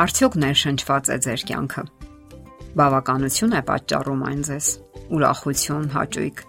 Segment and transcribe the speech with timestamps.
[0.00, 1.82] Արդյոք ներշնչված է ձեր կյանքը։
[2.80, 4.68] Բավականություն է պատճառում այն ձեզ։
[5.12, 6.40] Ուրախություն, հաճույք։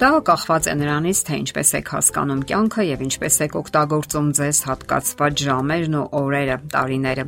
[0.00, 5.44] Դա կախված է նրանից, թե ինչպես եք հասկանում կյանքը եւ ինչպես եք օգտագործում ձեզ հատկացված
[5.50, 7.26] ժամերն ու օրերը, տարիները։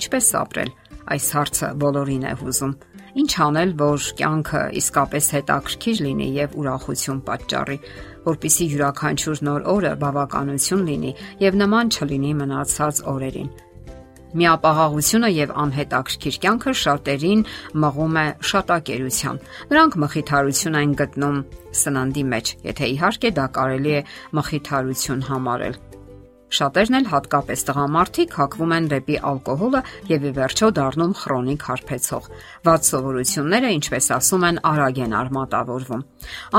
[0.00, 0.74] Ինչպես ապրել։
[1.10, 2.76] Այս հարցը բոլորին է հուզում։
[3.20, 7.78] Ինչ անել, որ կյանքը իսկապես հետաքրքիր լինի եւ ուրախություն պատճառի,
[8.30, 13.50] որpիսի յուրաքանչյուր նոր օրը բավականություն լինի եւ նման չլինի մնացած օրերին։
[14.30, 17.44] Միապաղաղությունը եւ անհետաքրքիր կյանքը շատերին
[17.82, 19.42] մղում է շատակերության։
[19.74, 21.44] Նրանք մխիթարություն են գտնում
[21.82, 24.02] սննդի մեջ, եթե իհարկե դա կարելի է
[24.38, 25.80] մխիթարություն համարել։
[26.50, 32.26] Շատերն էլ հատկապես տղամարդիկ հակվում են դեպի ալկոհոլը եւ ի վերջո դառնում քրոնիկ հարբեցող։
[32.66, 36.06] Վատ սովորությունները, ինչպես ասում են, արագ են արմատավորվում։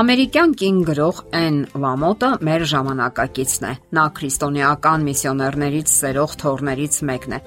[0.02, 7.42] Ամերիկյան կին գրող Էն Լամոտը մեր ժամանակակիցն է։ Նա քրիստոնեական միսիոներներից սերող թորներից մեկն է։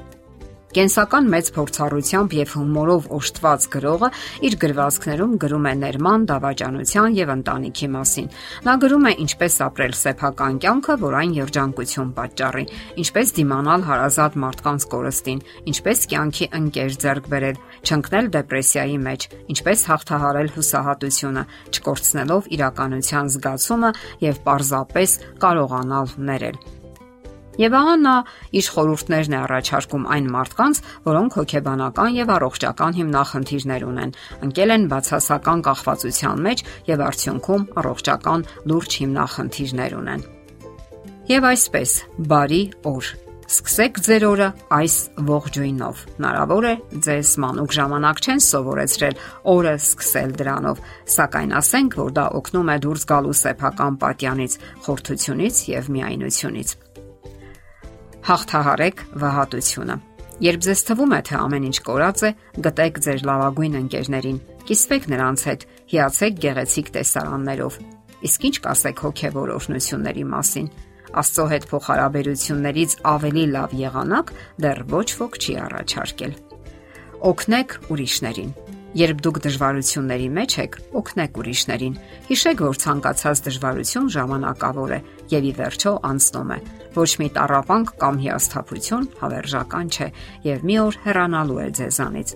[0.76, 4.10] Կենսական մեծ փորձառությամբ եւ հումորով օժտված գրողը
[4.50, 8.28] իր գրվածքներում գրում է ներման, դավաճանության եւ ընտանիքի մասին։
[8.68, 12.66] Նա գրում է ինչպես ապրել սեփական կյանքը, որ այն երջանկություն պատճառի,
[13.06, 20.56] ինչպես դիմանալ հարազատ մարդկանց կորստին, ինչպես կյանքի ընկեր ձեռք բերել, չընկնել դեպրեսիայի մեջ, ինչպես հաղթահարել
[20.60, 26.85] հուսահատությունը, չկորցնելով իրականության զգացումը եւ պարզապես կարողանալ ներել։
[27.56, 28.14] Եվ ահա նա
[28.60, 34.16] իր խորհուրդներն է առաջարկում այն մարդկանց, որոնք հոգեբանական եւ առողջական հիմնախնդիրներ ունեն,
[34.48, 40.26] ընկել են բացասական կախվածության մեջ եւ արդյունքում առողջական լուրջ հիմնախնդիրներ ունեն։
[41.26, 41.92] Եվ այսպես,
[42.30, 43.14] բարի օր։
[43.46, 44.96] Սկսեք ձեր օրը այս
[45.26, 46.72] ողջույնով։ Հնարավոր է
[47.06, 49.20] ձեզ մանուկ ժամանակ չեն սովորեցրել
[49.54, 50.82] օրը սկսել դրանով,
[51.16, 54.58] սակայն ասենք, որ դա օգնում է դուրս գալու սեփական պատյանից,
[54.90, 56.76] խորթությունից եւ միայնությունից
[58.26, 59.96] հաղթահարեք վհատությունը։
[60.42, 62.30] Երբ ձեզ թվում է, թե ամեն ինչ կորած է,
[62.66, 67.78] գտեք ձեր լավագույն ընկերներին, կիսվեք նրանց հետ, հիացեք գեղեցիկ տեսարաններով։
[68.26, 70.68] Իսկ ինչ կասեք հոգևոր օրհնությունների մասին։
[71.22, 74.34] Աստծո հետ փոխհարաբերություններից ավելի լավ եղանակ
[74.66, 76.34] դեռ ոչ ոք չի առաջարկել։
[77.30, 78.50] Օգնեք ուրիշներին։
[78.96, 81.96] Երբ դուք դժվարությունների մեջ եք, օգնեք ուրիշներին։
[82.30, 85.00] Հիշեք, որ ցանկացած դժվարություն ժամանակավոր է
[85.36, 86.60] եւ ի վերջո անցնում է։
[86.96, 90.12] Ոչ մի տարապանք կամ հիասթափություն հավերժական չէ
[90.46, 92.36] եւ մի օր հեռանալու է ձեզանից։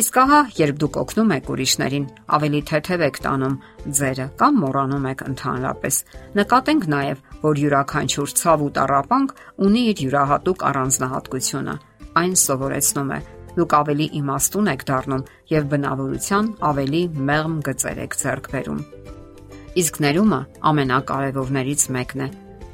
[0.00, 2.04] Իսկ ահա, երբ դուք օգնում եք ուրիշներին,
[2.36, 3.56] ավելի թեթև եք տանում
[3.98, 5.96] ձերը կամ մոռանում եք ընդհանրապես։
[6.38, 9.34] Նկատենք նաև, որ յուրաքանչյուր ցավ ու տարապանք
[9.66, 11.74] ունի իր յուրահատուկ առանձնահատկությունը։
[12.20, 13.20] Այն սովորեցնում է.
[13.50, 18.84] Դուք ավելի իմաստուն եք դառնում եւ բնավորության ավելի մեղմ գծեր եք ձեռք բերում։
[19.80, 20.40] Իսկ ներումը
[20.70, 22.30] ամենակարևորներից մեկն է։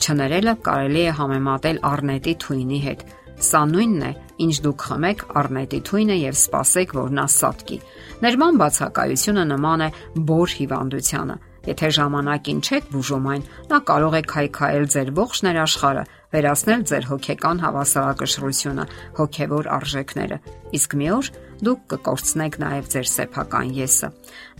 [0.06, 3.00] Չներելը կարելի է համեմատել առնետի թույնի հետ։
[3.42, 4.10] Սա նույնն է,
[4.44, 7.78] ինչ դուք խմեք առնետի թույնը եւ սպասեք, որ նա սատկի։
[8.22, 9.88] Ներման բացակայությունը նման է
[10.30, 11.36] բոր հիվանդությանը։
[11.66, 16.04] Եթե ժամանակին չեք բուժում այն, նա կարող է քայքայել ձեր ողջ ներաշխարը,
[16.36, 18.84] վերացնել ձեր հոգեկան հավասարակշռությունը,
[19.18, 20.38] հոգևոր արժեքները։
[20.78, 21.32] Իսկ մի օր
[21.64, 24.10] դուք կկորցնեք նաև ձեր սեփական եսը։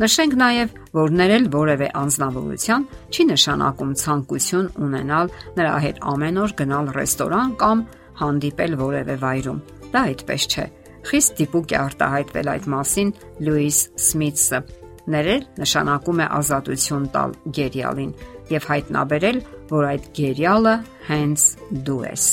[0.03, 6.91] Նշենք նաև, որ ներել որևէ անznավորության չի նշանակում ցանկություն ունենալ նրա հետ ամեն օր գնալ
[6.97, 7.85] ռեստորան կամ
[8.23, 9.63] հանդիպել որևէ վայրում։
[9.93, 10.67] Դա այդպես չէ։
[11.07, 13.15] Խիստ դիպուկ է արտահայտվել այդ մասին
[13.47, 14.61] Լուիս Սմիթսը
[15.07, 18.17] Ներել նշանակում է ազատություն տալ գերիալին
[18.51, 19.39] եւ հայտնաբերել,
[19.71, 20.75] որ այդ գերիալը
[21.13, 21.47] հենց
[21.87, 22.27] դու ես։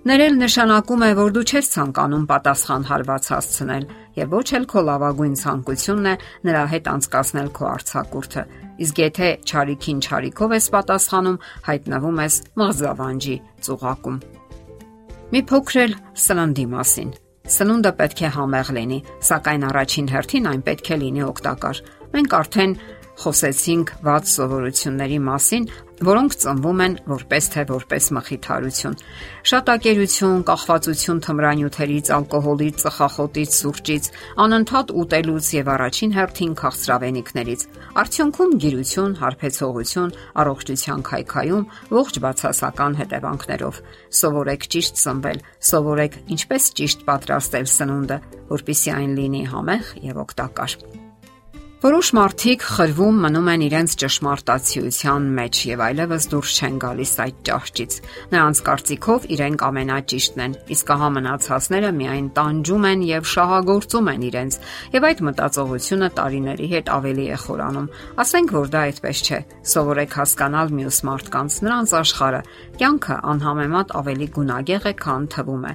[0.00, 3.82] Ներել նշանակում է, որ դու չես ցանկանում պատասխան հարված հասցնել
[4.16, 6.14] եւ ոչ էլ քո լավագույն ցանկությունն է
[6.48, 8.44] նրա հետ անցկасնել քո արցակուրդը։
[8.80, 11.36] Իսկ եթե ճարիքին ճարիքով ես պատասխանում,
[11.68, 13.36] հայտնվում ես մղզավանջի
[13.68, 14.16] ծուղակում։
[15.30, 15.92] Մի փոքր
[16.24, 17.10] սննդի մասին։
[17.60, 21.84] Սնունդը պետք է համեղ լինի, սակայն առաջին հերթին այն պետք է լինի օգտակար։
[22.14, 22.74] Մենք արդեն
[23.20, 25.66] խոսեցինք ված սովորությունների մասին,
[26.00, 28.94] որոնք ծնվում են որպես թե որպես մխիթարություն։
[29.50, 34.08] Շատակերություն, կախվածություն թմրանյութերից, ալկոհոլից, ծխախոտից, սուրճից,
[34.44, 37.66] անընդհատ ուտելուց եւ առաջին հերթին քաղցրավենիքներից։
[38.00, 41.68] Արդյունքում գիրություն, հարբեցողություն, առողջության քայքայում,
[42.00, 43.82] ողջ բացասական հետևանքներով։
[44.20, 48.18] Սովորեք ճիշտ սնվել, սովորեք ինչպես ճիշտ պատրաստել սնունդը,
[48.56, 51.09] որpիսի այն լինի համեղ եւ օգտակար։
[51.80, 57.96] Որոշ մարդիկ խրվում մնում են իրենց ճշմարտացիության մեջ եւ այլևս դուրս չեն գալիս այդ ճահճից։
[58.34, 64.60] Նրանց կարծիքով իրենք ամենաճիշտն են, իսկ ահա մնացածները միայն տանջում են եւ շահագործում են իրենց,
[65.00, 67.90] եւ այդ մտածողությունը տարիների հետ ավելի է խորանում։
[68.20, 69.40] Ասենք որ դա այդպես չէ։
[69.72, 72.42] Սովորեք հասկանալ մյուս մարդկանց, նրանց աշխարհը,
[72.76, 75.74] կյանքը անհամեմատ ավելի գունագեղ է, քան թվում է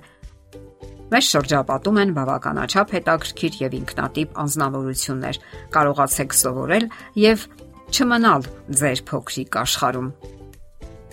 [1.06, 5.38] Մեզ շրջապատում են բավականաչափ հետաքրքիր եւ ինքնատիպ անznավորություններ։
[5.76, 6.88] Կարողացեք սովորել
[7.22, 7.44] եւ
[7.94, 8.48] չմնալ
[8.80, 10.08] ձեր փոքրիկ աշխարհում։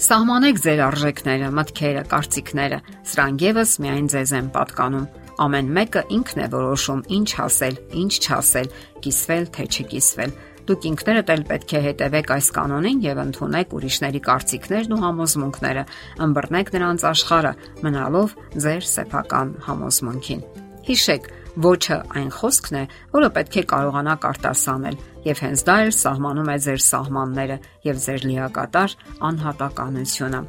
[0.02, 2.78] Սահմանեք ձեր արժեքները, մտքերը, կարծիքները։
[3.12, 5.04] Սրանք եւս միայն ձեզ են պատկանում։
[5.42, 8.72] Ամեն մեկը ինքն է որոշում ինչ ասել, ինչ չասել,
[9.04, 14.94] կիսվել թե չկիսվել։ Դուք ինքներդ էլ պետք է հետևեք այս կանոնին եւ ընդունեք ուրիշների կարծիքներն
[14.94, 15.85] ու համոզմունքները,
[16.23, 20.44] ըմբռնեք նրանց աշխարհը, մնալով ձեր սեփական համոզմունքին։
[20.87, 21.26] Հիշեք,
[21.67, 26.56] ոչը այն խոսքն է, որը պետք է կարողանաք արտասանել, եւ հենց դա էլ սահմանում է
[26.67, 27.56] ձեր սահմանները
[27.87, 28.97] եւ ձեր լիակատար
[29.29, 30.41] անհատականությունը։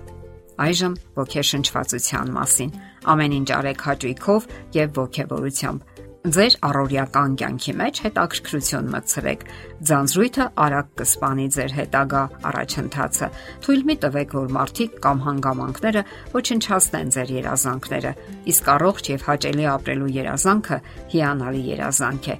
[0.63, 2.73] Այժմ ոգեշնչվածության մասին։
[3.13, 4.45] Ամեն ինչ արեք հաճույքով
[4.77, 5.92] եւ ողջավորությամբ
[6.23, 9.41] Ձեր առօրյական կյանքի մեջ հետաքրքրություն մտցրեք։
[9.89, 13.27] Ձանձրույթը արագ կսպանի ձեր հետագա առաջընթացը։
[13.65, 18.13] Թույլ մի տվեք, որ մարդիկ կամ հանգամանքները ոչնչացնեն ձեր երազանքները,
[18.53, 20.77] իսկ առողջ եւ հաճելի ապրելու երազանքը
[21.11, 22.37] հիանալի երազանք է։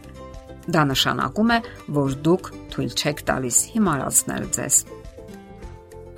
[0.64, 1.60] Դա նշանակում է,
[2.00, 4.80] որ դուք թույլ չեք տալիս հիմարացնել ձեզ։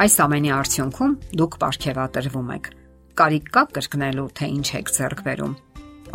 [0.05, 2.71] Այս ամենի արդյունքում դուք ապարքեվատրվում եք։
[3.25, 5.59] Կարիք կա կրկնելու, թե ինչ եք ձեռք բերում։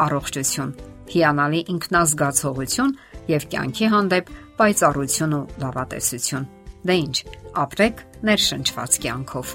[0.07, 0.75] Առողջություն
[1.15, 2.95] հիանալի ինքնազգացողություն
[3.31, 6.49] եւ կյանքի հանդեպ պայծառություն ու լավատեսություն։
[6.81, 7.17] Դե ի՞նչ,
[7.65, 9.55] ապրեք ներշնչված կյանքով։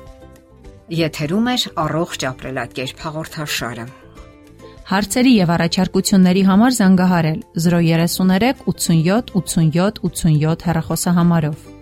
[0.96, 1.56] Եթերում է
[1.86, 3.86] առողջ ապրելակերպ հաղորդաշարը։
[4.86, 11.75] Հարցերի եւ առաջարկությունների համար զանգահարել 033 87 87 87 հեռախոսահամարով։